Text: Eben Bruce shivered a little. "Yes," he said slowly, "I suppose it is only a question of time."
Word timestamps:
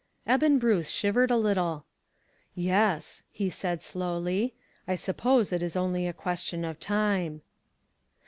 Eben 0.27 0.57
Bruce 0.57 0.89
shivered 0.89 1.29
a 1.29 1.37
little. 1.37 1.85
"Yes," 2.55 3.21
he 3.29 3.51
said 3.51 3.83
slowly, 3.83 4.55
"I 4.87 4.95
suppose 4.95 5.53
it 5.53 5.61
is 5.61 5.75
only 5.75 6.07
a 6.07 6.11
question 6.13 6.65
of 6.65 6.79
time." 6.79 7.43